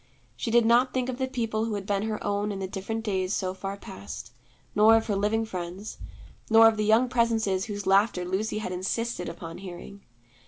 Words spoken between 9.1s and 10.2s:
upon hearing.